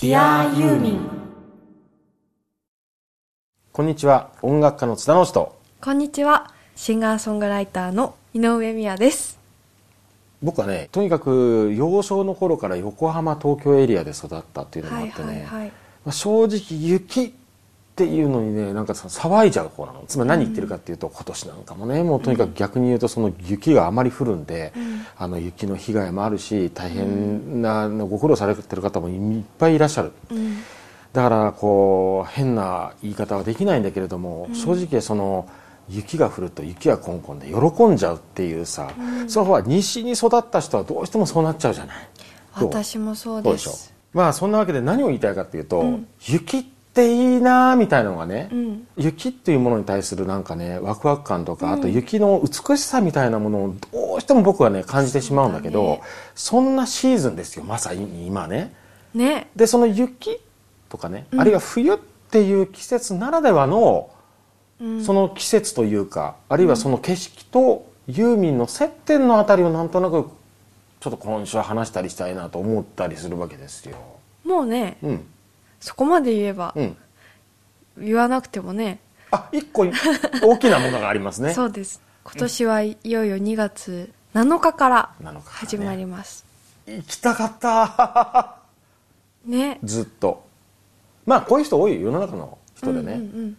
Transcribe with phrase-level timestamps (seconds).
[0.00, 1.00] Dear ユーミン
[3.70, 4.30] こんにちは。
[4.40, 5.34] 音楽家の津田直人。
[5.34, 6.54] とこんにちは。
[6.74, 9.38] シンガーソングライターの井上美也です。
[10.42, 15.68] 僕はねとにかく幼少の頃から横浜東京エリアで育ったっていうのもあってね、はいはいはい。
[15.68, 15.74] ま
[16.06, 17.34] あ正直雪
[17.92, 20.04] っていうのにねなんかさ騒いじゃう方なの。
[20.06, 24.72] つまり何言ってるかっていうと、今年なんかもねもうとにかく逆に言うとその雪があまり降るんで、
[25.18, 30.56] あの雪の被害もあるし大変な、ご苦労されてる方もいっぱいいらっしゃる、うん。
[31.12, 35.46] だからこう変な言い方はできないんだけれども、正直その
[35.88, 38.90] 雪が降ると雪がコンコンで喜んじゃうっていうさ、
[39.26, 41.96] その方は西に育った人はどうしてもそうなっちゃうじゃない？
[42.54, 43.92] 私もそうです。
[44.14, 46.08] まあそんなわけで何を言いたいかっていうと、うん。
[46.26, 48.86] 雪っていいなみたいなのがね、うん。
[48.96, 56.00] 雪っていうものに対するなんかねワクワク感とか、あと雪の美しさみたいなものをどうしても僕はね感じてしまうんだけどね
[56.34, 58.74] そんなシーズンですよまさに今ね。
[59.14, 59.50] ね。
[59.54, 60.40] でその雪
[60.88, 61.98] とかね、あるいは冬っ
[62.30, 64.10] ていう季節ならではの、
[64.80, 65.04] うん。
[65.04, 70.28] その季節というかあるいはその景色とユーミンの接点のあたりをなんとなく
[70.98, 73.96] ちょっと今週は話したりしたいなと思ったりするわけですよ。
[74.44, 75.24] もうねうん
[75.80, 76.96] そこまで言えばうん、
[77.98, 79.00] 言わなくてもね。
[79.32, 79.86] あ一個
[80.42, 81.52] 大きなものがありますね。
[81.54, 82.00] そうです。
[82.24, 85.42] 今年はいよいよ2月7日から7日からね。
[85.46, 86.44] 始まります。
[86.86, 88.56] 行きたかった。
[89.46, 89.78] ね。
[89.82, 90.44] ずっと。
[91.26, 93.56] まあこういう人多いよ世の中の人でね、うんうん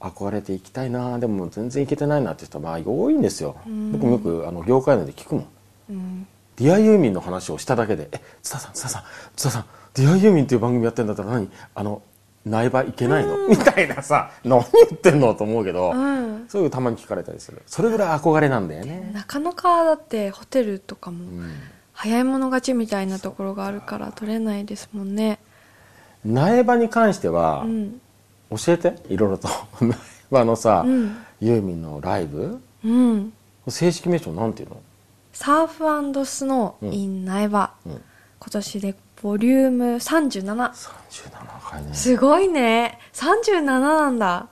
[0.00, 1.18] 憧れて行きたいな。
[1.18, 3.92] でも全然行けてないなって人はまあ多いんですよ、ん。
[3.92, 5.48] 僕もよくあの業界内で聞くもん。
[5.90, 5.96] うん。
[5.96, 6.26] うん
[6.60, 9.02] Dear ユーミンの話をしただけで「え津田さん津田さん
[9.34, 9.64] 津田さん
[10.00, 11.50] Dear ユーミンっていう番組やってんだったら何？
[11.74, 12.02] あの
[12.46, 16.46] 苗場行けないの?」みたいなさ何言ってんのと思うけど、うん。
[16.48, 17.62] そういうたまに聞かれたりする。
[17.66, 21.50] それぐらい憧れなんだよね、なかなかだってホテルとかもうん。
[21.92, 25.38] 早い者勝ちみたいなところがあるから取れないですもんね。
[26.24, 28.00] 苗場に関しては、うん。
[28.50, 28.94] 教えて？
[29.10, 29.48] いろいろと。
[29.84, 29.94] 苗
[30.30, 31.16] 場のさ、うん。
[31.40, 32.58] ユーミンのライブ？
[32.84, 33.32] うん。
[33.68, 34.80] 正式名称なんていうの、
[35.34, 38.00] サーフスノー in 苗場、うん、今
[38.50, 41.94] 年でボリューム37 37回ね。
[41.94, 42.98] すごいね。
[43.12, 44.48] 37なんだ。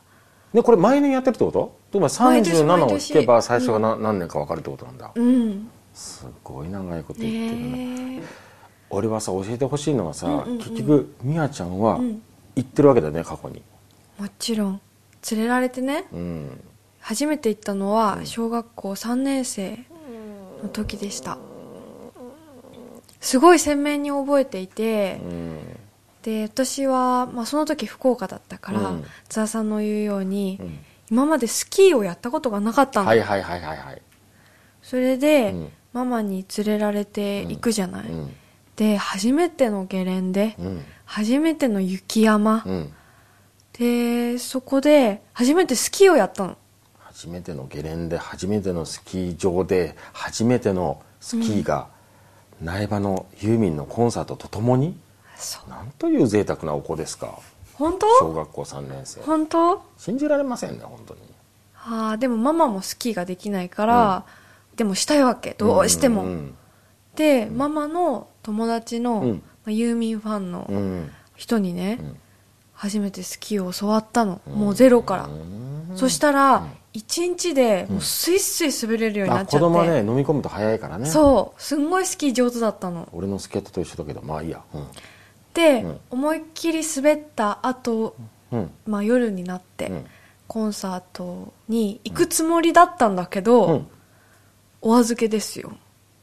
[0.53, 1.79] でこれ毎年やってるってこと？
[1.91, 5.11] つまり毎年37を聞けば最初が何,、何年か分かるってことなんだ。
[5.15, 5.71] うん。
[5.95, 8.19] すごい長いこと言ってるね。
[8.19, 8.23] ね
[8.91, 12.23] 俺はさ教えてほしいのがさ、結局みやちゃんはうん。
[12.57, 13.63] 行ってるわけだよね過去に。
[14.19, 14.81] もちろん。
[15.31, 16.07] 連れられてね。
[16.13, 16.61] うん。
[17.01, 19.79] 初めて行ったのは小学校3年生
[20.63, 21.39] の時でした
[23.21, 25.59] すごい鮮明に覚えていてうん。
[26.23, 29.05] で私は、まあ、その時福岡だったから、うん。
[29.29, 30.79] 津田さんの言うように、うん。
[31.11, 34.03] 今までスキーをやったことがなかったの、はいはいはいはいはい。
[34.83, 35.73] それで、うん。
[35.93, 38.35] ママに連れられて行くじゃない、うん。
[38.77, 40.85] で初めてのゲレンデ、うん。
[41.07, 42.93] 初めての雪山、うん。
[43.73, 46.57] でそこで初めてスキーをやったの。
[46.99, 51.89] 初めてのゲレンデ初めてのスキー場で初めてのスキーが、
[52.61, 54.97] 苗場のユーミンのコンサートとともに？
[55.37, 55.71] そう。
[55.71, 57.39] なんという贅沢なお子ですか？
[57.75, 58.07] 本当？
[58.21, 59.21] 小学校3年生。
[59.23, 59.83] 本当？
[59.97, 61.21] 信じられませんね本当に。
[61.77, 64.25] ああでもママもスキーができないから、
[64.77, 65.55] でもしたいわけ。
[65.57, 66.55] どうしても、うん
[67.17, 69.31] でママの友達の、うん。
[69.33, 71.11] まあ、ユーミンファンのうん。
[71.35, 72.17] 人にね、ん
[72.79, 81.07] 初めてスキーを教わったの、もうゼロから、うんそしたら、一日でもうスイスイ滑れるようになあっちゃって、子供はね飲み込むと早いからね。
[81.07, 83.09] そうすんごいスキー上手だったの。
[83.13, 84.63] 俺のスケートと一緒だけどまあいいや。
[85.55, 86.01] で、うん。
[86.11, 88.15] 思いっきり滑った後、
[88.53, 88.59] うん。
[88.61, 90.07] うんまあ夜になって、うん。
[90.47, 93.87] コンサートに行くつもりだったんだけど、うん。
[94.83, 95.73] お預けですよ、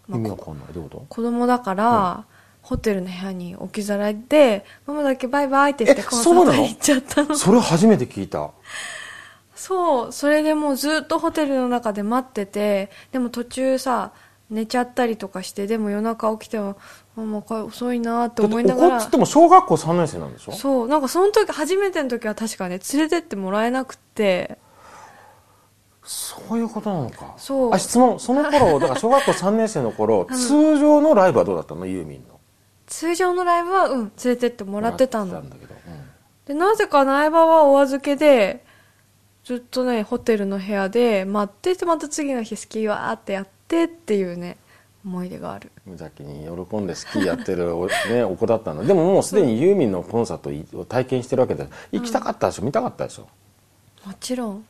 [0.07, 0.73] まあ意味わかんない。
[0.73, 2.25] どういうこ子供だから、
[2.65, 7.27] ホテルの部屋に置き去られてママだけバイバイってしてえコンサートに行っちゃったの。
[7.27, 8.49] とそれ初めて聞いた。
[9.55, 14.13] そうそれでもうずっとホテルの中で待っててでも途中さ
[14.49, 16.75] 寝ちゃったりとかしてでも夜中起きても
[17.15, 18.87] ママ帰遅いなってだって思いながら。
[18.95, 20.51] 怒っつっても小学校3年生なんでしょ？
[20.53, 24.57] そうなんかその時初めての時は確かね連れてってもらえなくて。
[26.03, 27.33] そういうことなのか。
[27.37, 27.73] そう。
[27.73, 28.19] あ質問。
[28.19, 31.85] その頃だから小学校3年生の頃通常のライブはどうだったの？
[31.85, 32.34] ユーミンの
[32.87, 35.39] 通常のライブはうん連れてってもらってたの。
[35.39, 35.75] んだけど、
[36.45, 38.63] でなぜか苗場はお預けで
[39.43, 44.57] ずっとねホテルの部屋で待っててまた次の日スキーわーってやってっていうね
[45.03, 45.71] 思い出がある。
[45.85, 48.85] 無邪気に喜んでスキーやってるお,、ね、 お子だったの。
[48.85, 50.37] でももうすでにユーミンのコンサー
[50.71, 53.27] トを体験してるわけで行きたかったでしょ、見たかったでしょ？
[54.05, 54.65] もちろん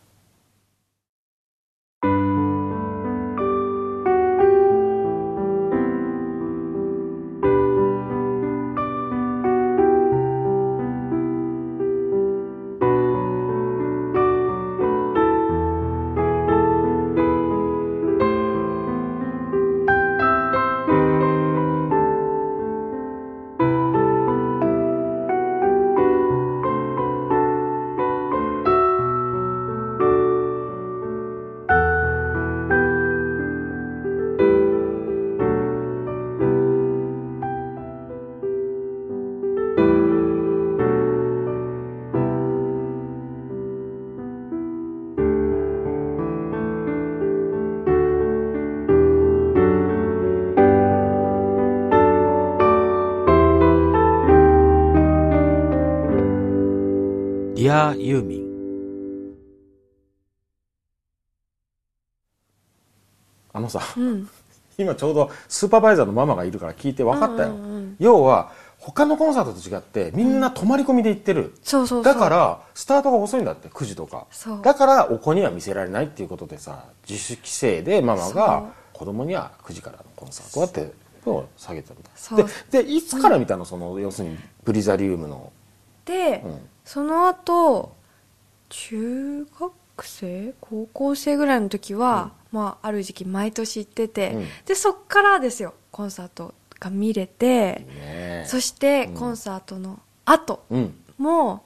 [57.66, 59.36] Dear ユーミン
[63.54, 64.30] あのさ、うん。
[64.78, 67.96] 今ちょうどスーパーバイザーのママがいるから聞いて分かったよ、うんうんうん。
[67.98, 72.14] 要は他のコンサートと違ってみんな泊まり込みで行ってる、そうそうそう。
[72.14, 74.28] だからスタートが遅いんだって9時とか。
[74.62, 80.94] だからお子には見せられないっていうことでさ自主規制でママが子供には9時からのコンサートだって
[81.26, 82.04] を下げたんだ。
[82.14, 82.48] そう。
[82.72, 83.66] ででいつから見たの？
[83.66, 85.52] その要するにブリザリウムの。
[86.06, 87.96] で、うんその後
[88.70, 89.74] 中学
[90.04, 90.54] 生？
[90.62, 94.46] 高校生ぐらいの時は、まあ、ある時期毎年行ってて、うん。
[94.66, 95.74] でそっからですよ。
[95.92, 98.44] コンサートが見れて、ね。
[98.48, 99.14] そしてうん。
[99.16, 100.96] コンサートの後うん。
[101.18, 101.64] も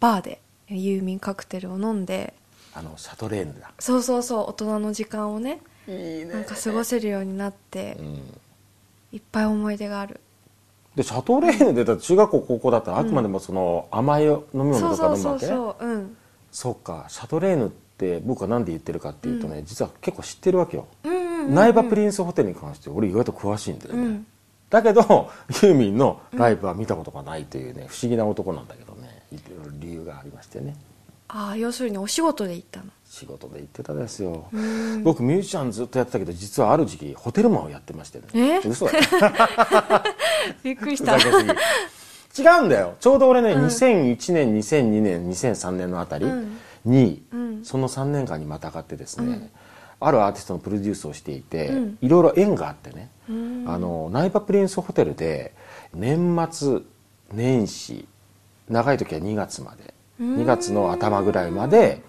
[0.00, 2.32] バーでユーミンカクテルを飲んで
[2.74, 3.70] あのシャトレーヌだ。
[3.78, 6.24] そうそうそう大人の時間をねいいね。
[6.26, 8.38] なんか過ごせるようになってう、ん。
[9.12, 10.20] いっぱい思い出がある
[10.94, 15.46] でシャトレーヌでだって中学校高校だったらあくまでもその甘い飲み物とか飲むわけ？
[16.50, 21.22] そうかシャトレーヌって僕は何で言ってるかっていうとね、実は結構知ってるわけよ、うんうんうん
[21.54, 24.26] 苗場プリンスホテルに関して俺意外と詳しいんだよね、うん。
[24.70, 25.28] だけど
[25.62, 29.22] ユーミンのライブは見たことがないというね、不思議な男なんだけどね。
[29.80, 30.76] 理由がありましてね。
[31.26, 35.02] ああ要するにお仕事で行ったの仕事で行ってたですよ、ん。
[35.02, 38.24] 僕ミュージシャンずっとやってたけど実はある時期ホテルマンをやってましてね。
[38.64, 38.66] え？
[38.66, 38.92] 嘘だ。
[38.92, 39.04] よ
[40.64, 41.18] びっくりした。
[41.18, 42.94] 違うんだよ。
[43.00, 46.26] ちょうど俺ね、2001年2002年2003年のあたり
[46.86, 47.60] に、うん。
[47.64, 49.50] その3年間にまたがってですね、
[50.00, 51.98] あるアーティストのプロデュースをしていて、うん。
[52.00, 53.64] いろいろ縁があってね、うん。
[53.68, 55.52] あのナイバプリンスホテルで
[55.92, 56.78] 年末
[57.30, 58.08] 年始
[58.70, 60.36] 長い時は2月までうん。
[60.38, 62.00] 2月の頭ぐらいまで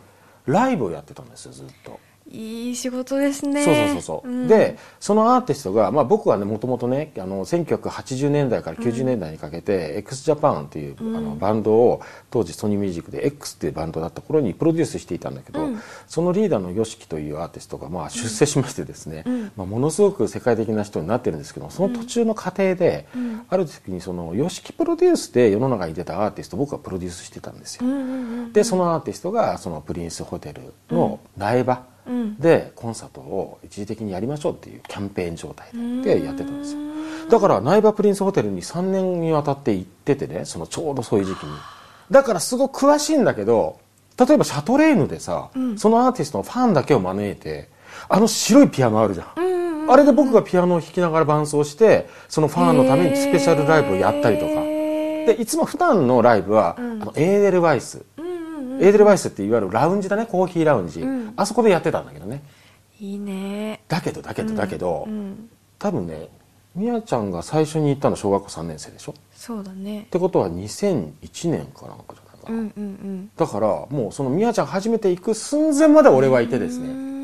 [0.46, 2.00] ライブをやってたんですよずっと。
[2.32, 3.64] いい仕事ですね。
[3.64, 4.48] そうそうそうそう、ん。
[4.48, 12.02] でそのアーティストが、まあ、僕はねもともとねあの1980年代から90年代にかけて、x ジャパンっていう、あのバンドを
[12.32, 15.82] 当時ソニーミュージックで X っていうバンドだった頃にプロデュースしていたんだけど、うん。
[16.08, 19.52] そのリーダーの YOSHIKI というアーティストが、まあ、出世しましてですね、うん。
[19.58, 27.86] まあ、ものすごく世界的な人になってるんですけどその途中の過程で、んある時にその YOSHIKI プロデュースで世の中に出たアーティストを僕はプロデュースしてたんですよ。
[27.86, 32.36] うんうんうんでそのアーティストがそのプリンスホテルの苗場うん。
[32.38, 35.68] でコンサートを一時的にやりましょうっていうキャンペーン状態
[36.04, 36.80] でやってたんですよ。
[37.30, 41.52] だから苗場プリンスホテルに3年にわたって行っててねそのちょうどそういう時期に。
[42.12, 43.80] だからすごく詳しいんだけど
[44.18, 47.70] 例えばシャトレーヌでさ、そのアーティストのファンだけを招いて
[48.10, 49.46] あの白いピアノあるじゃん、うん。
[49.48, 49.53] うん
[49.90, 54.62] あれで僕がピアノを弾きながら伴奏してそのファンのためにスペシャルライブをやったりとか。
[54.62, 57.02] でいつも普段のライブは、うん。
[57.02, 58.04] あのエーデルワイス。
[58.18, 58.84] うんうんうん。
[58.84, 61.34] エーデルワイスっていわゆるラウンジだねコーヒーラウンジ、うん。
[61.38, 62.44] あそこでやってたんだけどね。
[63.00, 63.82] いいね。
[63.88, 66.28] だけどだけどだけど、うん多分ね
[66.76, 69.12] みやちゃんが最初に行ったの小学校3年生でしょ？
[69.12, 70.08] っそうだね。
[70.10, 73.30] てことは2001年かなんかじゃないかな、うんうんうん。
[73.38, 77.23] だからもうそのみやちゃん初めて行く寸前まで俺はいてですうねん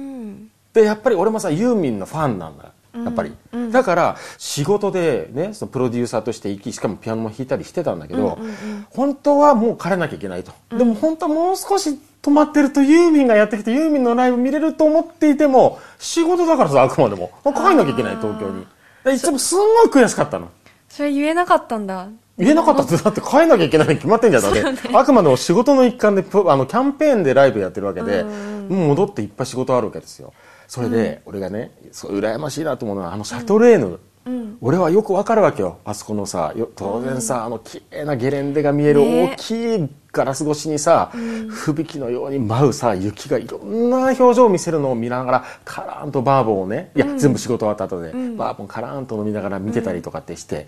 [0.79, 3.71] でやっぱり俺もさユーミンのファンなんだやっぱり、うん。
[3.71, 8.88] だから仕事でねそのプロデューサーとして行きしかもピアノも弾いたりしてたんだけど、うんうんうん。
[8.89, 17.31] 本当はもう帰らなきゃいけないと、でも本当はもう少し止まってるとユーミンがやってきてユーミンのライブ見れると思っていても仕事だからさあくまでも。
[17.43, 18.65] 帰んなきゃいけない東京に。
[19.03, 20.50] でいつもすんごい悔しかったの。
[20.89, 22.07] それ言えなかったんだ。
[22.38, 24.43] 言えなかったってだって帰んなきゃいけないに決まってんじゃん。
[24.43, 24.50] だ。
[24.50, 28.69] って、あくまでも仕事の一環でプあのキャンペーンでライブやってるわけで、うん。
[28.69, 30.33] もう戻っていっぱい仕事あるわけですよ
[30.69, 34.57] それで、俺がねそう羨ましいなと思うのはあのシャトレーヌ、うん。
[34.61, 35.79] 俺はよくわかるわけよ。
[35.83, 39.33] あそこのさよ当然さ、あの綺麗なゲレンデが見えるね。
[39.33, 41.11] 大きいガラス越しにさ、
[41.49, 50.67] 吹雪のように舞うさ雪がいろんな表情を見せるのを見ながらカラーンとバーボンをねいや、全部仕事終わった後で、バーボンカラーンと飲みながら見てたりとかってして、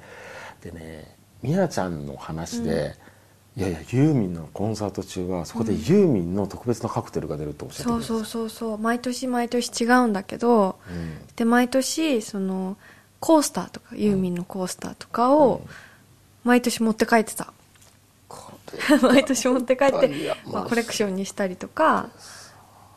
[0.63, 2.95] でねみやちゃんの話で、
[3.57, 8.77] いやいやユーミンのコンサート中はそこでユーミンの特別なカクテルが出るとおっしゃってくれたそうそうそうそう。
[8.77, 11.17] 毎年毎年違うんだけど、うん。
[11.35, 12.77] で毎年その
[13.19, 15.61] コースターとかユーミンのコースターとかを
[16.45, 17.53] 毎年持って帰ってた。
[19.01, 22.09] 毎年持って帰ってまあ、コレクションにしたりとか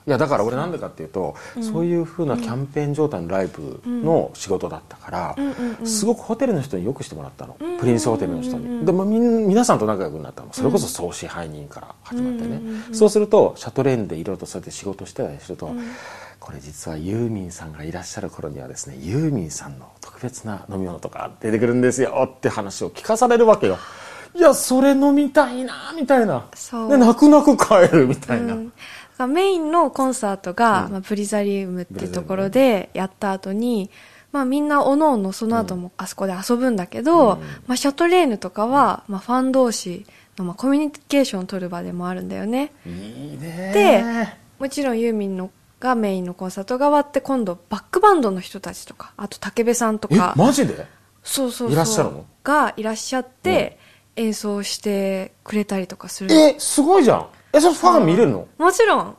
[0.07, 10.53] いやだから俺なんでかっていうと、そういうふうなキャンペーン状態のライブの仕事だったから、うんうんうんすごくホテルの人によくしてもらったの、うんプリンスホテルの人に、でもみん皆さんと仲良くなったの。
[10.53, 15.73] それこそ総支配人から始まってね、うんうんうんそうするとシャトレーンでいろいろとそうやって仕事してたりすると、
[16.39, 23.79] これ実はユーミンさんがいらっしゃる頃にはですねユーミンさんの特別な飲み物とか出てくるんですよって話を聞かされるわけよ。
[24.37, 26.47] いやそれ飲みたいなみたいな。
[26.89, 28.57] で泣く泣く帰るみたいな、
[29.29, 33.91] メインのコンサートが、まあ、プリザリウムっていうところでやった後に、
[34.33, 37.41] まあ、みんなおのおのその後もあそこで遊ぶんだけど、うん。
[37.67, 40.05] まあ、シャトレーヌとかは、まあ、ファン同士
[40.37, 42.73] の、まあ、コミュニケーションを取る場でもあるんだよね。
[42.85, 44.05] いいねで
[44.59, 50.87] もちろんユーミンのがメインのコンサートが終わって今度バックバンドの人たちとかあと武部さんとえかマジで？
[51.23, 51.73] そうそうそう。
[51.73, 52.25] いらっしゃるの？
[52.43, 53.79] がいらっしゃって、
[54.17, 56.33] 演奏してくれたりとかする。
[56.33, 58.49] えすごいじゃんえそれファン見れるの？
[58.59, 59.17] もちろん。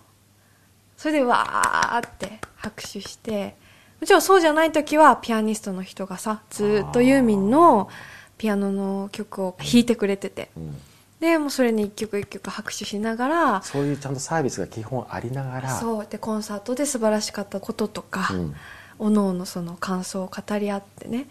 [0.97, 3.55] それでわーって拍手して。
[4.01, 7.89] もちろんそうじゃない時はピアニストの人がさずーっとユーミンの
[8.37, 10.49] ピアノの曲を弾いてくれてて。
[10.57, 10.75] うん。
[11.21, 15.69] でもうそれに一曲一曲拍手しながらそういうちゃんとサービスが基本ありながら。
[15.79, 16.07] そう。
[16.07, 18.55] でコンサートで素晴らしかったこととか、うん。
[18.99, 21.27] おのおのその感想を語り合ってね。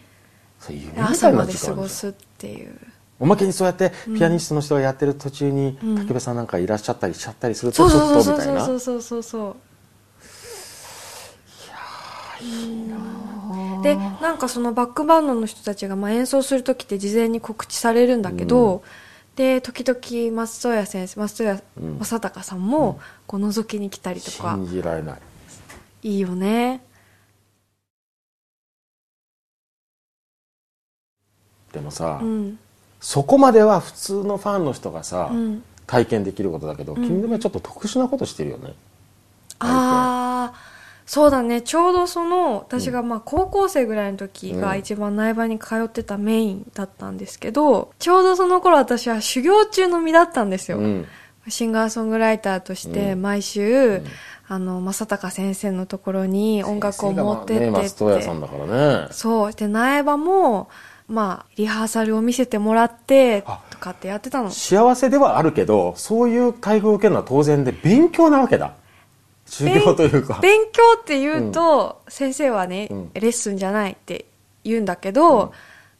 [0.59, 2.75] そういう夢みた朝まで過ごすっていう
[3.19, 5.95] おまけにそうやってピアニストの人がやってる途中にうん。
[6.07, 9.55] 武部さんなんかいらっしゃったりしちゃったりするそうとちょっそうそうとみたいなそうそうそうそう
[13.83, 18.83] でなんかそのバックバンドの人たちがまあ演奏する時って事前に告知されるんだけど、
[19.35, 21.83] で時々松任谷先生松任うん。
[21.83, 25.19] 谷正隆さんもこう覗きに来たりとか、信じられない。
[26.03, 26.81] いいよね。
[31.71, 32.59] でもさ、うん
[33.05, 35.63] そこまでは普通のファンの人がさ、うん。
[35.85, 36.95] 体験できることだけど、ん。
[36.95, 38.73] 君でもちょっと特殊なことしてるよね。
[39.59, 40.53] ああ
[41.05, 41.61] そうだね。
[41.61, 44.79] ちょうどその私がまあ高校生ぐらいの時がうん。
[44.79, 51.05] 一番苗場に通ってたメインだったんですけどちょうどその頃私は修行中の身だったんですよ、うん。
[51.47, 53.21] シンガーソングライターとしてうん。
[53.21, 54.01] 毎週、
[54.47, 59.07] あの正隆先生のところに音楽を持ってってって、ね松任谷さんだからね。
[59.11, 59.53] そう。
[59.53, 60.69] で苗場も
[61.07, 63.61] まあリハーサルを見せてもらってあ。
[63.69, 64.49] とかってやってたの。
[64.49, 68.73] 幸せではあるけどそういう待遇を受けるのは当然で勉強なわけだ。
[69.45, 70.39] 修行というか。
[70.41, 73.11] 勉強って言うと、先生はね、うん。
[73.13, 74.25] レッスンじゃないって
[74.63, 75.51] 言うんだけど、うん。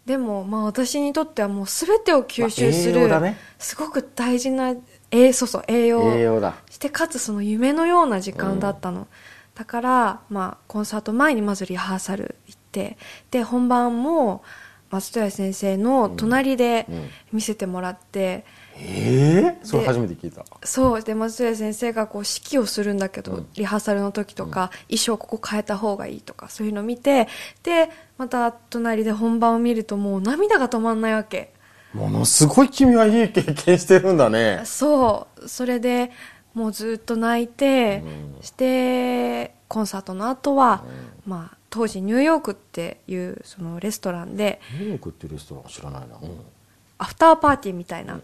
[0.08, 3.38] でもまあ私にとってはもう全てを吸収する、まあね。
[3.60, 4.74] すごく大事な
[5.12, 6.56] 栄そうそう栄養栄養だ。
[6.70, 9.08] してかつその夢のような時間だったの、
[9.56, 12.98] だから、まあ、コンサート前にまずリハーサル行って
[13.32, 14.44] で本番も
[14.92, 17.10] 松任谷先生の隣でうん。
[17.34, 18.46] 見せてもらって、
[18.78, 20.46] ええそれ初めて聞いた。
[20.64, 21.02] そう。
[21.02, 23.48] で松任谷先生がこう指揮をするんだけど、うん。
[23.56, 27.28] リハーサルの時とか、衣装ここ変えた方がいいとかそういうのを見て
[27.64, 31.54] でまた隣で本番を見るともう涙が止まんないわけ。
[31.94, 34.62] ものすごい君はいい経験してるんだね。
[34.66, 35.48] そう。
[35.48, 36.12] それで
[36.54, 38.04] もうずっと泣いて、
[38.38, 38.44] うん。
[38.44, 40.84] してコンサートの後は、
[41.26, 46.40] まあ当時ニューヨークっていうそのレストランでニューヨークっていうレストラン知らないな、うん。
[46.98, 48.22] アフターパーティーみたいなうん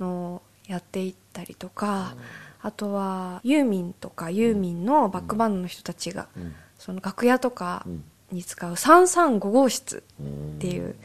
[0.00, 2.16] のをやっていったりとか、
[2.60, 6.54] あとはユーミンとかユーミンのバックバンドの人たちが、うん。
[6.78, 10.96] その楽屋とかうんに使う335号室うんっていう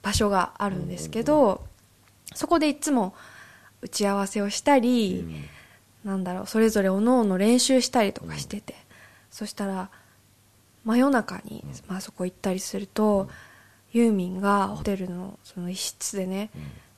[0.00, 1.62] 場所があるんですけど、
[2.34, 3.14] そこでいつも
[3.82, 5.26] 打ち合わせをしたり、
[6.02, 8.74] なんだろうそれぞれおのおの練習したりとかしてて、
[9.30, 9.90] そしたら
[10.84, 13.28] 真夜中に、まあ、そこ行ったりすると、
[13.92, 16.50] ユーミンがホテルのその一室でね、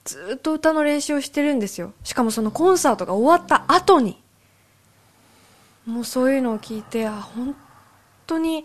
[0.04, 1.92] ずーっと歌の練習をしてるんですよ。
[2.04, 4.22] しかもそのコンサートが終わった後に。
[5.86, 7.54] もうそういうのを聞いてあ本
[8.26, 8.64] 当に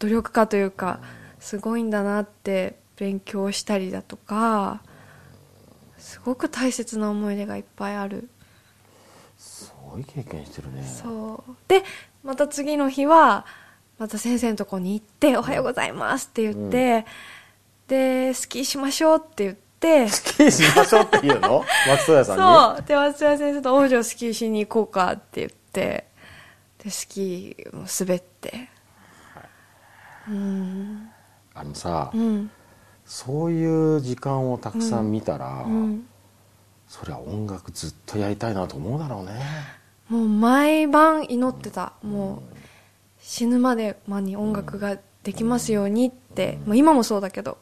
[0.00, 0.98] 努力家というか
[1.38, 4.82] すごいんだなって勉強したりだとか
[5.96, 8.28] すごく大切な思い出がいっぱいある。
[9.38, 10.82] すごい経験してるね。
[10.82, 11.54] そう。
[11.68, 11.84] で
[12.24, 13.46] また次の日は
[14.00, 17.04] また先生のとこに行って「おはようございます」って言って、
[17.86, 21.64] でスキーしましょうって言ってスキーしましょうって言うの？
[21.86, 22.42] 松任谷さんに？
[22.42, 22.88] そう。
[22.88, 26.06] で松田先生と「王女スキーしに行こうか」って言って
[26.82, 28.70] でスキーも滑って。
[30.28, 31.10] うん。
[31.54, 32.50] あのさ、うん。
[33.04, 36.06] そういう時間をたくさん見たら、うん。
[36.88, 39.32] そりゃ音楽ずっとやりたいなと思うだろうね。
[40.08, 41.92] もう毎晩祈ってた。
[42.02, 42.59] もう
[43.30, 47.58] 死ぬまで間に音楽ができますようにって、もう今もそうだけど。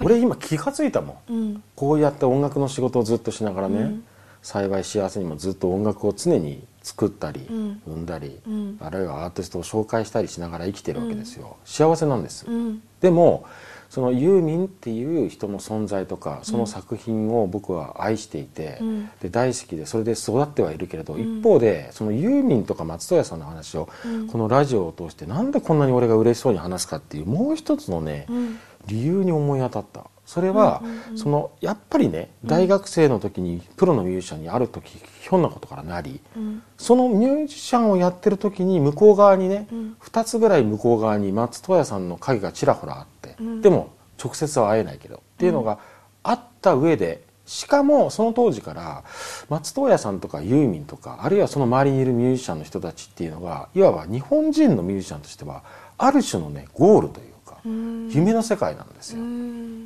[0.00, 1.32] 俺今気がついたもん。
[1.34, 1.62] うん。
[1.76, 4.04] こうやって音楽の仕事をずっとしながらね、うん。
[4.40, 7.82] 幸い幸せにもずっと音楽を常に作ったり、うん。
[7.84, 8.78] 生んだり、うん。
[8.80, 12.82] あるいはアーティストを紹介したりしながら生きてるわけですよ、幸せなんです、うん。
[13.02, 13.44] でも
[13.90, 19.10] そのユーミンっていう人の存在とかその作品を僕は愛していて、うん。
[19.20, 24.26] で大好きでそれで育ってはいるけれど、一方でそのユーミンとか松任谷さんの話をうん。
[24.28, 28.58] このラジオを通してなんでこんなに俺が嬉しそうに話すかっていうもう一つのね、うん。
[28.86, 30.06] 理由に思い当たった。
[30.26, 30.82] それは、
[31.16, 36.62] そのやっぱりね大学生の時にプロのミュージシャンにある時ひょんなことからなりうん。
[36.76, 39.96] そのミュージシャンをやってる時に向こう側にね、うん。
[40.02, 43.17] 2つぐらい向こう側に松任谷さんの影がちらほらあって、うん
[43.60, 43.90] でも
[44.22, 45.78] 直接は会えないけどっていうのが
[46.22, 49.04] あった上でしかもその当時から
[49.48, 55.62] 松任谷さんとかユーミンとかあるいはその周りにいるミュージシャンの人たちっていうのがいわば日本人のミュージシャンとしては
[55.96, 59.22] ある種のねゴールというか夢の世界なんですよ。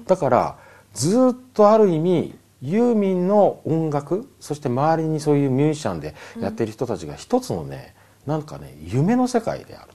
[0.06, 0.58] だから
[0.92, 7.94] ずっとある意味ユーミンの音楽そして周りにそういうミュージシャンでやってる人たちが一つのね
[8.26, 9.88] なんかね夢の世界である。
[9.88, 9.91] と。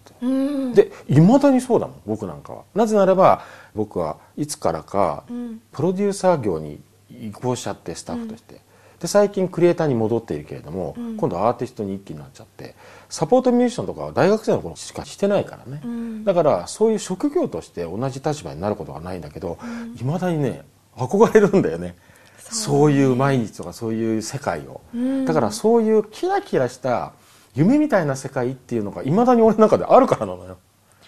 [0.74, 2.64] でいまだにそうだもん僕なんかは。
[2.76, 3.44] なぜならば
[3.76, 5.24] 僕はいつからか
[5.72, 8.62] プロデューサー業に移行しちゃってスタッフとして。
[9.00, 12.74] で最近クリエイターに戻っているけれども、今度アーティストに一気になっちゃって
[13.10, 19.60] サポートミュージシャンとかは大学生の頃しかしてないからね、だからそういう職業として同じ立場になることはないんだけど
[20.02, 20.64] いま、だにね
[20.96, 21.96] 憧れるんだよね。
[22.40, 24.82] そういう毎日とかそういう世界を、
[25.28, 27.14] だからそういうキラキラした
[27.58, 30.58] 夢みたいな世界っていうのがいまだに俺の中であるからなのよ。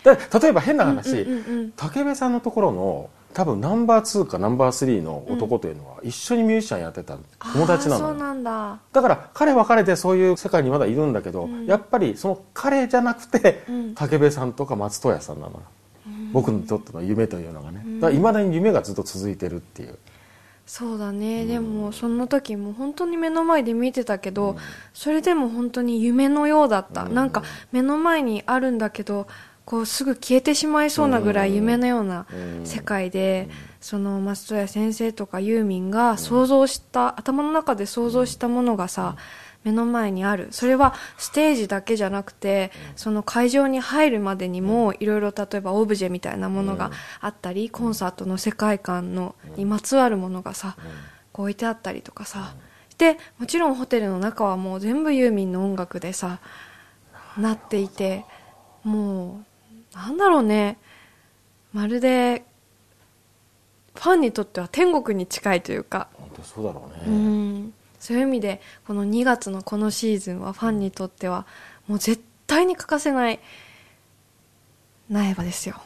[0.03, 1.25] で例えば変な話、
[1.75, 7.17] 武部さんのところの多分ナンバー2かナンバー3の男というのは一緒にミュージシャンやってた
[7.53, 8.79] 友達なのそうなんだ。
[8.91, 13.63] だから彼は彼でそういう世界にまだいるんだけど、やっぱりその彼じゃなくて、
[13.95, 15.61] 武部さんとか松任谷さんなのよ、
[16.31, 17.85] 僕にとっての夢というのがね。
[18.15, 19.97] いまだに夢がずっと続いてるっていう
[20.71, 24.55] そうだね、でもその時も本当に目の前で見てたけど、
[24.93, 29.25] それでも本当に夢のようだった、なんか目の前にあるんだけど
[29.65, 32.27] こうすぐ消えてしまいそうなぐらい夢のような
[32.65, 33.49] 世界で、
[33.81, 39.15] その松任谷先生とかユーミンが想像した、頭の中で想像したものがさ、
[39.63, 40.47] 目の前にある。
[40.51, 50.77] それはステージだけじゃなくてその会場に入るまでにもいろいろ例えばオブジェみたいなものがあったりコンサートの世界観のにまつわるものがさ
[51.33, 52.55] こう置いてあったりとかさ。
[52.97, 56.39] でもちろんホテルの中はもう全部ユーミンの音楽でさ
[57.37, 58.25] なっていて
[58.83, 59.41] も
[59.93, 60.77] うなんだろうね。
[61.71, 62.43] まるで
[63.95, 66.07] ファンにとっては天国に近いというか。
[66.13, 67.73] 本当そうだろううね、ん
[68.09, 71.45] そういう意味でこの2月のこのシーズンはファンにとっては
[71.87, 73.39] もう絶対に欠かせない
[75.11, 75.79] 苗場ですよ。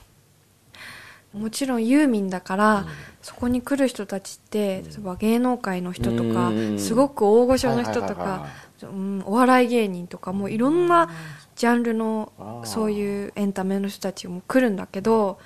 [1.33, 2.85] もちろんユーミンだから、
[3.21, 6.79] そこに来る人たちって例えば芸能界の人とか、うん。
[6.79, 8.47] すごく大御所の人とか
[8.83, 11.09] うんお笑い芸人とかもういろんな
[11.57, 15.39] ジャンルのそういうエンタメの人たちも来るんだけど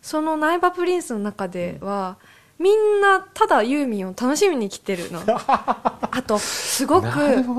[0.00, 2.18] その苗場プリンスの中では、
[2.58, 5.20] みんなただユーミンを楽しみに来てるの。
[5.26, 7.06] あとすごく、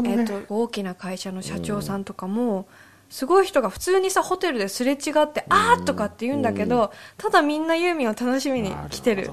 [0.01, 0.15] ね。
[0.19, 2.67] えっと大きな会社の社長さんとかも、
[3.10, 9.31] すごい人が普通にさホテルですれ違って「あー」とかって言うんだけど、ただみんなユーミンを楽しみに来てる。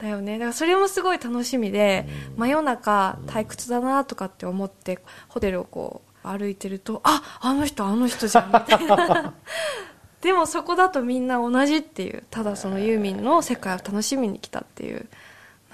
[0.00, 0.38] だよね。
[0.38, 9.34] だからそれもすごい楽しみで、真夜中退屈だなとかって思ってホテルをこう歩いてるとああの人あの人じゃんみたいな
[10.22, 15.06] でもそこだとみんな同じっていうただそのユーミンの世界を楽しみに来たっていう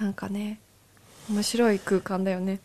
[0.00, 0.61] なんかね
[1.28, 2.61] 面白い空間だよね。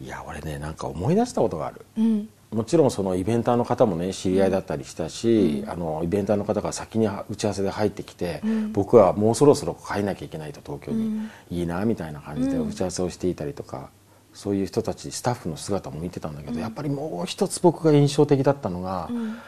[0.00, 1.80] いや俺ねなんか思い出したことがある。
[1.96, 2.28] うん。
[2.52, 8.72] もちろんそのイベンターの方もね知り合いだったりしたし、あのイベンターの方が先に打ち合わせで入ってきて、うん。
[8.72, 11.30] 僕はもうそろそろ帰んなきゃいけないと東京に、うん。
[11.50, 12.68] いいなみたいな感じでうん。
[12.68, 13.88] 打ち合わせをしていたりとか、
[14.34, 19.38] そういう人たちスタッフの姿も見てたんだけど、やっぱりもう一つ僕が印象的だったのが、うん。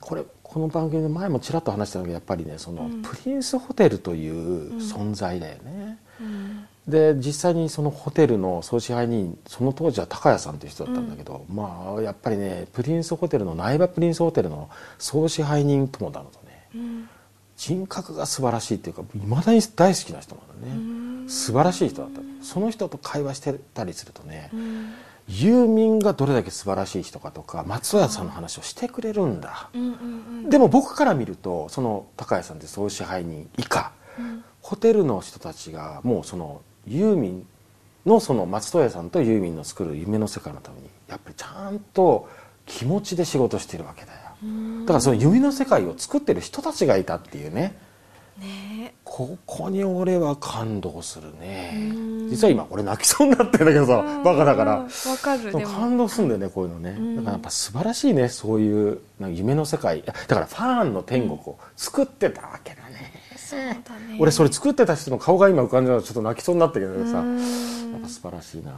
[0.00, 3.02] これこの番組で前もちらっと話したんだけどやっぱりねその、うん。
[3.02, 5.98] プリンスホテルという存在だよね。
[6.20, 6.66] うん。
[6.88, 14.68] で実際にそのホテルの総支配人その当時は高谷さんという人だったんだけど、まあやっぱりねプリンスホテルの苗場プリンスホテルの
[14.98, 16.68] 総支配人ともなるとね。
[16.74, 17.08] うん
[17.56, 22.20] 人格が素晴らしいっていうかいまだに大好きな人なのね、素晴らしい人だった。
[22.42, 24.92] その人と会話してたりするとね、うん。
[25.28, 29.82] ユーミンがどれだけ素晴らしい人かとか松任谷さんの話をしてくれるんだ、うん。
[29.82, 29.86] う
[30.46, 33.92] んでも僕から見るとその高谷さんって総支配人以下、
[34.60, 37.46] ホテルの人たちがもうそのユーミン
[38.04, 42.28] のその松任谷さんとユーミンの作る夢の世界のためにやっぱりちゃんと
[42.66, 44.18] 気持ちで仕事してるわけだよ
[44.80, 47.76] だからその夢の世界を作ってる人たちがいたっていうね。
[48.38, 48.94] ね。
[49.04, 51.92] ここに俺は感動するね。
[51.94, 52.28] うん。
[52.30, 54.86] 実は今俺泣きそうになってるんだけどさバカだから。
[55.22, 55.52] かる。
[55.52, 57.16] でも感動するんだよねこういうのね。
[57.16, 60.02] だからやっぱ素晴らしいねそういうなんか夢の世界。
[60.02, 63.21] だからファンの天国を作ってたわけだね
[63.56, 63.82] ね。
[64.18, 67.20] 俺それ作ってた人の顔が今浮かんじゃうとちょっと泣きそうになったけどさ。
[67.20, 67.72] うん。
[67.92, 68.72] やっぱ素晴らしいな、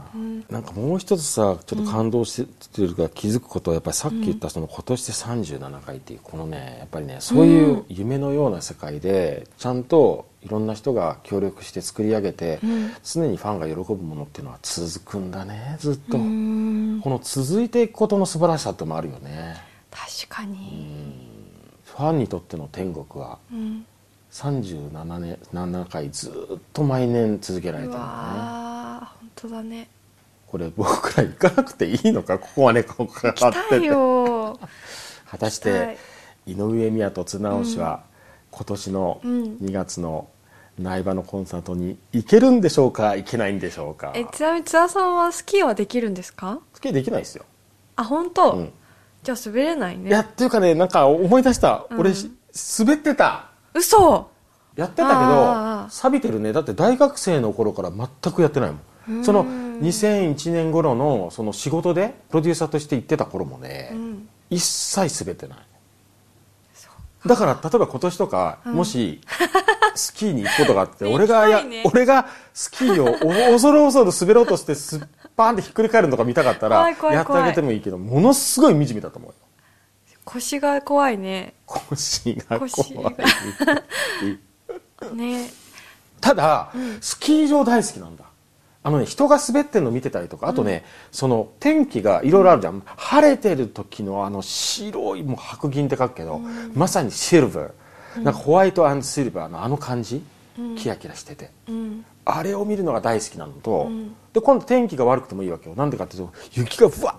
[0.49, 12.59] なんかもう一つさちょっと感動してるか気づくことはやっぱりさっき言ったその今年で37回っていうこのねやっぱりねそういう夢のような世界でちゃんといろんな人が協力して作り上げて、
[13.05, 16.99] 常にファンが喜ぶものっていうのは続くんだねずっと、うん。
[17.01, 19.55] この続いていくことの素晴らしさってもあるよね。
[19.89, 21.15] 確かに。
[21.85, 23.85] ファンにとっての天国はうん
[24.35, 28.11] 37年7回ずっと毎年続けられうてるのね。
[28.11, 29.87] わー本当だね。
[30.45, 32.37] これ僕ら行かなくていいのか？
[32.37, 34.59] ここはねここが行きたいよ
[35.25, 35.97] 果たして
[36.45, 38.03] 井上宮と綱直しは、
[38.51, 39.43] 今年のうん。
[39.61, 40.27] 2月の
[40.77, 43.15] 苗場のコンサートに行けるんでしょうか？
[43.15, 44.11] 行けないんでしょうか？
[44.15, 46.59] えちなみに津田さんはスキーはできるんですか？
[46.73, 47.45] スキーできないですよ、
[47.95, 48.73] あ本当、うん。
[49.23, 50.09] じゃあ滑れないね。
[50.09, 51.99] いやっていうかねなんか思い出した、うん。
[52.01, 52.29] 俺し
[52.77, 54.27] 滑ってた嘘。
[54.75, 56.51] やってたけど錆びてるね。
[56.51, 59.19] だって大学生の頃から全くやってないもうん。
[59.19, 64.29] んその2001年頃のその仕事でプロデューサーとして行ってた頃もね、うん。
[64.49, 65.57] 一切滑ってない。
[67.25, 68.73] だから例えば今年とか、うん。
[68.73, 69.21] もし
[69.95, 71.83] スキーに行くことがあって俺がや、ね。
[71.85, 75.01] 俺がスキーを お恐る恐る滑ろうとしてすっ
[75.35, 79.35] パーンってひっくり返るのが見たかったらやってあげてもいいけどものすごい惨めだと思うよ
[80.25, 81.53] 腰が怖いね。
[81.65, 83.15] 腰が怖い
[85.15, 85.49] ね。
[86.19, 86.97] ただ、うん。
[86.99, 88.25] スキー場大好きなんだ。
[88.83, 96.39] あのね人が滑ってるの見てたりとかあとね、その天気がいろいろあるじゃん、晴れてる時のあの白いもう白銀って書くけど、
[96.75, 100.23] まさにシルバー、なんかホワイトシルバーのあの感じ、
[100.59, 100.75] うん。
[100.75, 101.49] キラキラしてて。
[101.67, 102.05] うん。
[102.25, 104.15] あれを見るのが大好きなのと、うん。
[104.33, 105.75] で今度天気が悪くてもいいわけよ。
[105.75, 107.15] なんでかっていうと雪がふわ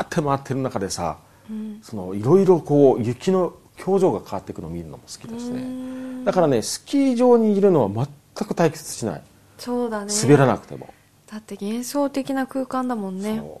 [0.00, 1.18] ーって回ってる中でさ
[1.48, 3.54] いろいろこう雪の
[3.84, 6.24] 表情が変わっていくのを見るのも好きだしうねん。
[6.24, 8.06] だからねスキー場にいるのは全
[8.46, 9.22] く退屈しない。
[9.58, 10.12] そうだね。
[10.22, 10.92] 滑らなくても、
[11.30, 13.38] だって幻想的な空間だもんね。
[13.38, 13.60] そ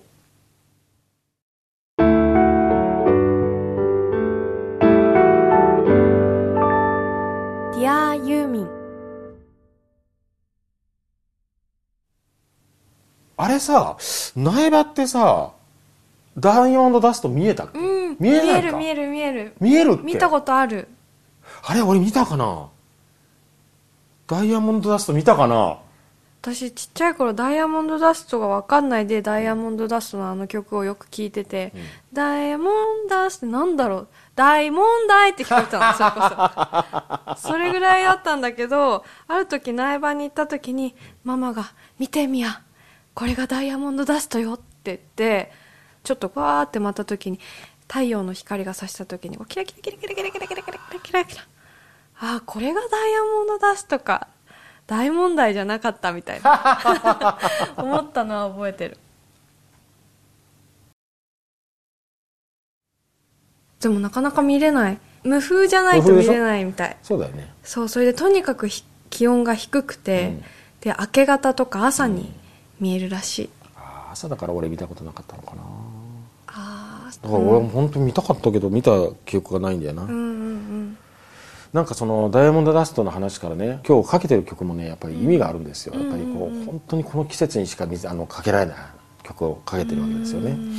[1.98, 8.68] ディアユーミン。
[13.36, 13.96] あれさ
[14.36, 15.52] 苗場ってさ
[16.36, 18.16] ダイヤモンドダスト見えたっけ、うん。
[18.18, 18.76] 見えないか？
[18.76, 19.92] 見える見える見える。
[19.94, 20.88] っけ見たことある。
[21.62, 22.68] あれ俺見たかな？
[24.26, 25.78] ダイヤモンドダスト見たかな？
[26.42, 31.82] 私ちっちゃい頃ダイヤモンドダストが分かんないでダイヤモンドダストのあの曲をよく聴いてて、うん。
[32.12, 34.08] ダイヤモンダストなんだろう？
[34.34, 36.20] 大問題って聞こえてたのそれこ
[37.38, 37.48] そ。
[37.52, 42.60] それぐらいだったんだけどある時苗場に行った時にママが「見てみや
[43.14, 45.52] これがダイヤモンドダストよ」って言って
[46.04, 47.40] ちょっとわーってまた時に
[47.88, 51.42] 太陽の光が差した時にキラキラキラキラキラキラキラキラキラキラキラ。
[52.20, 54.28] ああこれがダイヤモンドダストか。
[54.86, 57.38] 大問題じゃなかったみたいな。
[57.76, 58.98] 思ったのは覚えてる。
[63.80, 64.98] でもなかなか見れない。
[65.24, 66.96] 無風じゃないと見れないみたい。
[67.02, 67.52] そうだよね。
[67.62, 70.44] そうそれでとにかくひ気温が低くて、うん。
[70.84, 72.30] で明け方とか朝に
[72.78, 75.62] 見えるらしい、あー朝だから俺見たことなかったのかな。
[75.62, 75.68] ああ
[77.24, 78.90] だから俺も本当に見たかったけど見た
[79.24, 80.96] 記憶がないんだよな、うん
[81.72, 86.02] なんかそのダイヤモンドダストの話からね今日かけてる曲もねやっぱり意味があるんですよ、うん。
[86.02, 88.76] やっぱりこう本当にこの季節にしかあのかけられない
[89.24, 90.72] 曲をかけてるわけですよね、うん。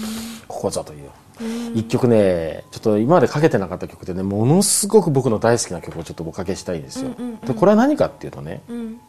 [0.48, 1.10] ここぞという。
[1.42, 1.78] うん。
[1.78, 7.10] 一曲ねちょっと今までかけてなかった曲でねものすごく僕の大好きな曲をちょっとおかけしたいんですよ、
[7.46, 9.00] でこれは何かっていうとねうん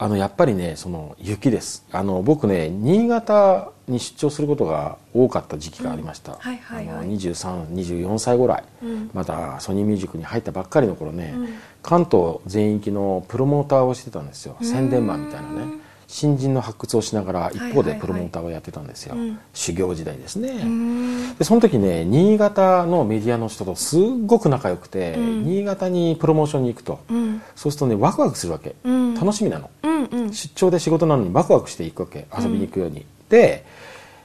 [0.00, 1.84] あのやっぱりねその雪です。
[1.90, 6.96] あの僕ね新潟に出張することが多かった時期がありました、はいはいはい。
[6.96, 9.10] あの2324歳ぐらい、うん。
[9.12, 11.48] まだソニーミュージックに入ったばっかりの頃ね、うん。
[11.82, 14.56] 関東全域のプロモーターをしてたんですよ。
[14.62, 15.54] 宣伝マンみたいなね。
[15.62, 17.90] うん新人の発掘をしながら一方ではいはい。
[17.90, 19.38] はいプロモーターをやってたんですよ、うん。
[19.52, 21.36] 修行時代ですね、うん。
[21.36, 25.44] でその時ね新潟のメディアの人とすっごく仲良くて、うん。
[25.44, 27.42] 新潟にプロモーションに行くと、うん。
[27.54, 29.14] そうするとねワクワクするわけ、うん。
[29.14, 29.70] 楽しみなの。
[29.82, 30.32] うんうん。
[30.32, 32.26] 出張で仕事なのにワクワクしていくわけ。
[32.36, 33.66] 遊びに行くように、で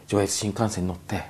[0.07, 1.25] 上越新幹線に乗って。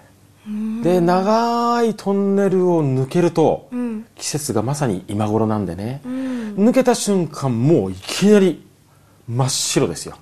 [0.48, 0.82] うん。
[0.84, 4.06] で長いトンネルを抜けると、うん。
[4.16, 6.56] 季節がまさに今頃なんでね、うん。
[6.56, 8.64] 抜けた瞬間もういきなり
[9.28, 10.18] 真っ白ですよ、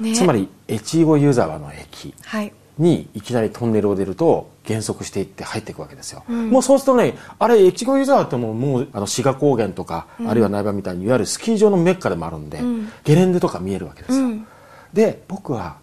[0.00, 0.14] ね。
[0.14, 2.52] つまり越後湯沢の駅はい。
[2.78, 6.50] にいきなりトンネルを出ると減速していって入っていくわけですよ、うん。
[6.50, 12.92] もうそうするとねあれ越後湯沢ってもうもうあの志賀高原とか、あるいは苗場みたいにいわゆるスキー場のメッカでもあるんで、うん。
[13.04, 14.46] ゲレンデとか見えるわけですよ、うん。
[14.92, 15.78] で僕は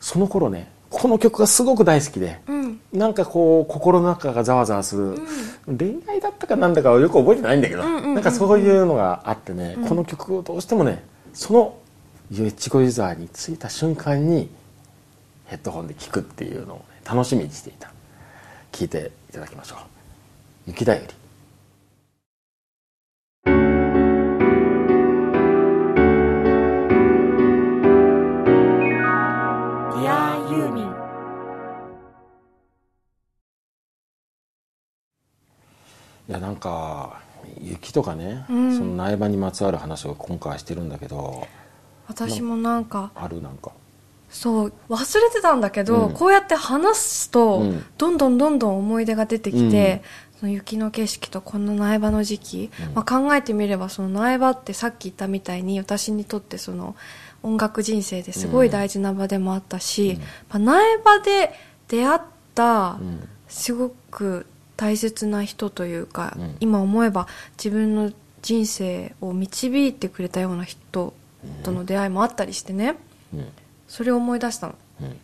[0.00, 2.80] その頃ねこの曲がすごく大好きで、うん。
[2.92, 5.14] なんかこう心の中がざわざわする、
[5.66, 8.14] 恋愛だったかなんだかはよく覚えてないんだけど、んうんうんうん。
[8.14, 11.76] なんかそういうのがあってね、この曲をどうしてもねその
[12.40, 14.48] 越後ユーザーに着いた瞬間に
[15.46, 17.92] ヘッドホンで聴くっていうのを、ね、楽しみにしていた。
[18.72, 19.78] 聴いていただきましょう
[20.66, 21.14] 「雪だより」
[36.28, 37.20] いやなんか
[37.60, 38.74] 雪とかね、うん。
[38.74, 41.46] その苗場にまつわる話を今回はしてるんだけど
[42.12, 43.72] 私もなんかあるなんか。
[44.32, 46.12] そう忘れてたんだけど、うん。
[46.14, 47.84] こうやって話すと、うん。
[47.98, 50.02] どんどんどんどん思い出が出てきて、
[50.34, 50.40] うん。
[50.40, 52.94] その雪の景色とこの苗場の時期、うん。
[52.94, 56.96] まあ、考えてみればその苗場ってさっき言ったみたいに私にとってその
[57.42, 61.52] 音楽人生ですごい大事な場でもあったし、まあ、苗場で
[61.88, 62.20] 出会っ
[62.54, 63.28] たうん。
[63.48, 64.46] すごく
[64.78, 66.56] 大切な人というか、うん。
[66.60, 71.12] 今思えば自分の人生を導いてくれたような人
[71.62, 72.96] との出会いもあったりしてね。
[73.34, 73.48] うん。
[73.88, 74.74] それを思い出したの。
[75.00, 75.16] うん。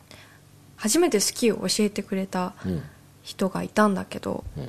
[0.77, 2.83] 初めてスキーを教えてくれたうん。
[3.23, 4.69] 人がいたんだけどうん。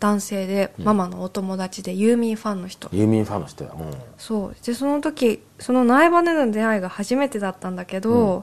[0.00, 0.84] 男性でうん。
[0.84, 3.94] ママのお友達でユーミンファンの人、ユーミンファンの人や、うん。
[4.18, 4.56] そう。
[4.64, 8.42] でその時その苗場での出会いが初めてだったんだけど、うん。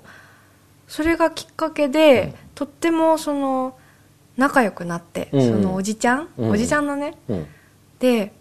[0.87, 2.33] それがきっかけで、うん。
[2.55, 3.77] とってもその
[4.37, 5.41] 仲良くなって、うん。
[5.41, 6.49] そのおじちゃん、うん。
[6.51, 7.15] おじちゃんのね。
[7.27, 7.47] うん。
[7.99, 8.33] で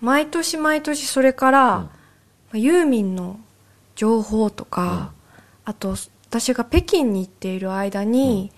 [0.00, 1.88] 毎年毎年それから、
[2.54, 3.38] ユーミンの
[3.94, 5.12] 情報とか、
[5.64, 5.96] あと
[6.28, 8.52] 私が北京に行っている間に、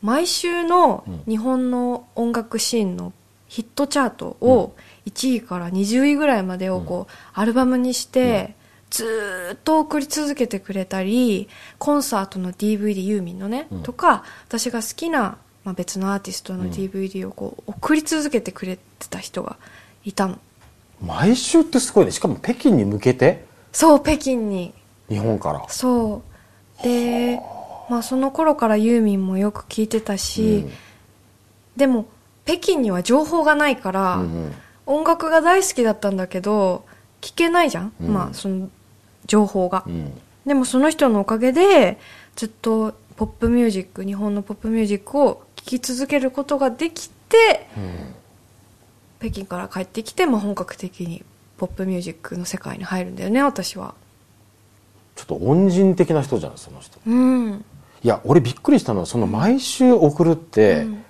[0.00, 3.12] 毎週のうん日本の音楽シーンの
[3.48, 4.74] ヒットチャートを
[5.06, 8.54] 1位から20位ぐらいまでをこう、アルバムにして、
[8.90, 13.82] ずーっと送り続けてくれたりコンサートの DVD ユーミンのね、うん。
[13.82, 19.56] とか私が好きな、まあ、別のアーティストの DVD をこう送り続けてくれてた人が
[20.04, 20.38] いたの
[21.00, 22.10] 毎週ってすごいね。
[22.10, 23.44] しかも北京に向けて？
[23.72, 24.74] そう北京に。
[25.08, 25.64] 日本から。
[25.68, 26.22] そ
[26.80, 26.82] う。
[26.82, 27.40] で、
[27.88, 30.72] まあ、その頃からユーミンもよく聞いてたし、うん。
[31.76, 32.06] でも
[32.44, 34.54] 北京には情報がないから、うんうん。
[34.86, 36.84] 音楽が大好きだったんだけど
[37.20, 38.08] 聞けないじゃん、うん。
[38.08, 38.68] まあその
[39.26, 40.12] 情報が、うん。
[40.46, 41.98] でもその人のおかげで
[42.34, 48.14] ずっとポップミュージック日本のポップミュージックを聴き続けることができてうん
[49.18, 51.24] 北京から帰ってきて、まあ、本格的に
[51.56, 53.94] ポップミュージックの世界に入るんだよね私は。
[55.16, 57.00] ちょっと恩人的な人じゃんその人。
[57.04, 57.64] うん。
[58.04, 61.04] いや俺びっくりしたのはその毎週送るって、うん。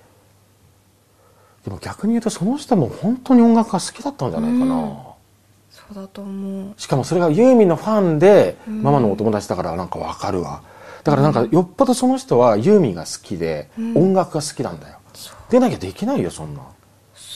[1.65, 4.97] でも逆に言うとその人も本当に音楽が好きだったんじゃないかな、うん。
[5.71, 6.75] そうだと思う。
[6.79, 8.83] しかもそれがユーミンのファンで、うん。
[8.83, 10.63] ママのお友達だからなんかわかるわ。
[11.05, 13.99] だからなんかよっぽどその人はユーミンが好きで、うん。
[13.99, 14.97] 音楽が好きなんだよ。
[15.51, 16.63] でなきゃできないよそんな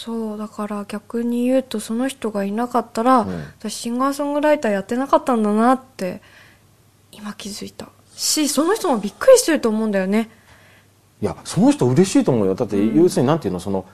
[0.05, 3.41] そうだから逆に言うとその人がいなかったら、うん。
[3.61, 6.21] 私シンガーソングライターやってなかったんだなって
[7.13, 7.89] 今気づいた。
[8.17, 10.29] しその人もびっくりしてると思うんだよね。
[11.21, 12.57] いやその人嬉しいと思うよ。
[12.57, 12.97] だって、うん。
[12.97, 13.85] 要するになんていうのその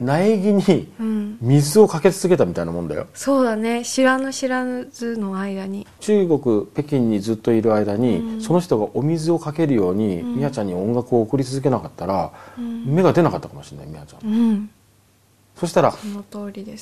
[0.00, 1.38] 苗木にうん。
[1.40, 3.06] 水をかけ続けたみたいなもんだよ。
[3.14, 3.84] そうだね。
[3.84, 5.86] 知らぬ知らずの間に。
[6.00, 8.42] 中国北京にずっといる間に、うん。
[8.42, 10.50] その人がお水をかけるように、うん。
[10.50, 12.84] ちゃんに音楽を送り続けなかったら、うん。
[12.84, 14.70] 芽が出なかったかもしれないみやちゃん、うん
[15.56, 15.94] そしたら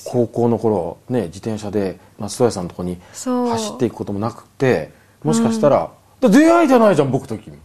[0.04, 7.58] 高校の頃ね自転車で松任谷さんのとこに走っていくこともなくてもしかしたら、だ出会いじゃないじゃん僕と君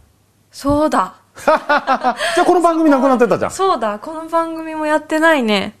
[0.50, 1.14] そうだ。
[1.44, 3.50] じゃあこの番組なくなってたじゃん。
[3.52, 3.98] そうだ。
[3.98, 5.74] この番組もやってないね。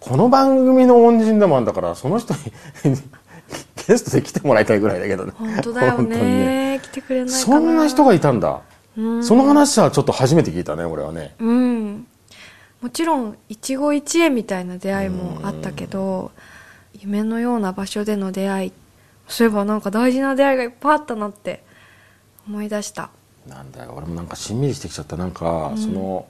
[0.00, 2.40] この番組の恩人でもあるんだからその人に
[3.86, 5.32] ゲストで来てもらいたいぐらいだけどね。
[5.38, 6.80] 本当だよ本当にね。
[6.82, 8.60] 来てくれないそんな人がいたんだ、
[8.96, 9.24] うん。
[9.24, 11.34] その話はちょっと初めて聞いたね俺はね。
[11.38, 12.06] うん
[12.80, 16.30] もちろん一期一会みたいな出会いもあったけど
[17.00, 18.72] 夢のような場所での出会い
[19.28, 21.62] そういえばなんか大事な出会いがいっぱいあったなって
[22.46, 23.10] 思い出した。
[23.46, 25.16] なんだよ俺もなんかしんみりしてきちゃった。
[25.16, 26.26] なんか、その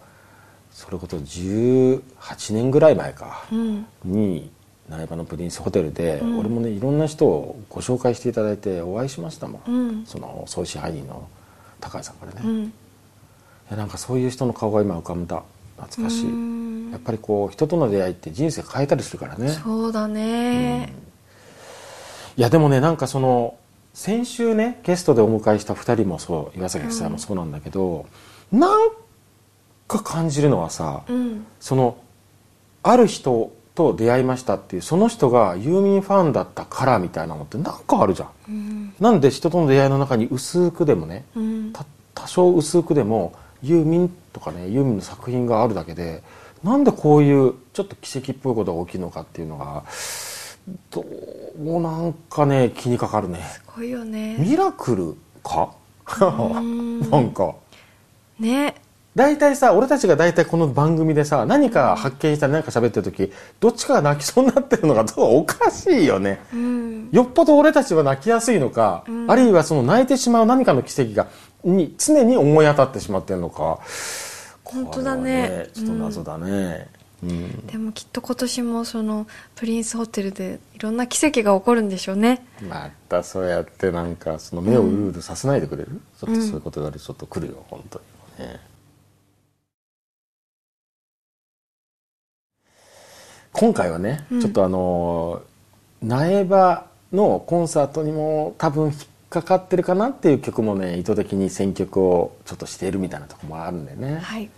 [0.72, 3.86] それこそ18年ぐらい前か、うん。
[4.04, 4.50] に
[4.88, 6.38] 苗場のプリンスホテルで、うん。
[6.40, 10.06] 俺もねいろんな人をご紹介していただいてお会いしましたもん、うん。
[10.06, 11.28] その総支配人の
[11.80, 12.72] 高井さんからね、いうん。
[13.70, 15.42] やなんかそういう人の顔が今浮かんだ
[15.80, 16.90] 懐かしい、うん。
[16.90, 19.48] やっぱりこう人との出会いって人生変えたりするからね。
[19.50, 20.92] そうだね。
[22.36, 23.56] いやでもねなんかその
[23.94, 28.06] 先週ねゲストでお迎えした2人もそう岩崎夫妻もそうなんだけど、
[28.52, 28.90] なん
[29.86, 31.46] か感じるのはさ、うん。
[31.60, 31.96] その
[32.82, 38.30] ある人と出会いましたっていうその人がユーミンファンだったからみたいなのってなんかあるじゃん。
[38.48, 38.94] うん。
[39.00, 41.72] なんで人との出会いの中に薄くでもねうん。
[41.72, 46.22] た多少薄くでもユーミンとかねユーミンの作品があるだけで
[46.62, 49.84] なんでこういうちょっと奇跡っぽいことが起きるのかっていうのが
[50.90, 51.04] ど
[51.56, 53.40] うもなんかね気にかかるね。
[53.42, 54.36] すごいよね。
[54.38, 55.70] ミラクルか？
[56.60, 57.00] ん。
[57.10, 57.54] なんか。
[58.38, 58.74] ね。
[59.14, 66.40] 大体さ俺たちが大体この番組でさ何か発見したり何か喋ってる時どっちかが泣きそうになってるのがどうおかしいよね。
[66.52, 67.08] うん。
[67.10, 69.30] よっぽど俺たちは泣きやすいのか、うん。
[69.30, 71.26] あるいはその泣いてしまう何かの奇跡が
[71.64, 73.80] に常に思い当たってしまってるのか。
[74.64, 75.48] 本当だね。
[75.48, 76.88] これはちょっと謎だね、
[77.22, 77.66] うん。
[77.66, 82.44] でもきっと今年もそのプリンスホテルでいろんな奇跡が起こるんでしょうね。
[82.68, 88.00] またそうやってなんかその目をうるうるさせないでくれる、ちょっとそういうこと言われるとちょっと来るよ本当
[88.38, 88.60] にね。
[93.52, 94.40] 今回はね、うん。
[94.40, 95.42] ちょっとあの
[96.02, 98.94] 苗場のコンサートにも多分引っ
[99.30, 104.48] かかってるかなっていう曲もね意図的に選曲をちょっとしているみたいなところもあるんでね、はい。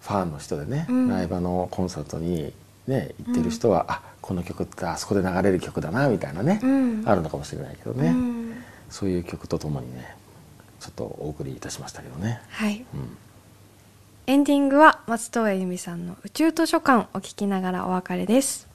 [0.00, 1.08] ファンの人でね、うん。
[1.08, 2.52] 苗場のコンサートに
[2.86, 7.02] ね行ってる人は、あこの曲ってあそこで流れる曲だなみたいなね、うん。
[7.04, 8.54] あるのかもしれないけどね、うん。
[8.90, 10.16] そういう曲とともにね
[10.80, 12.84] ちょっとお送りいたしましたけどね、はい。
[12.94, 13.16] うん、
[14.26, 18.68] エンディングは松任谷由実さんの「宇宙図書館」を聞きながらお別れです。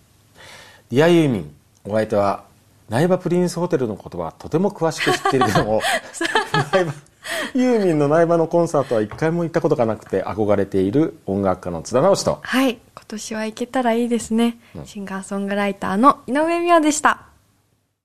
[0.92, 1.56] ディアユーミン
[1.86, 2.44] お相手は
[2.90, 5.82] 苗場プリンスホテルのことはとても詳しく知っているけども
[7.54, 12.40] ユーミンの苗場のコンサートは一回も行ったことがなくて憧れている音楽家の津田直樹と。
[12.42, 14.86] はい今年は行けたらいいですね、うん。
[14.86, 17.27] シンガーソングライターの井上美和でした